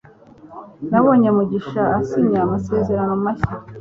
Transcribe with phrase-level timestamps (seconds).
[0.89, 3.53] Nabonye mugisha asinya amasezerano mashya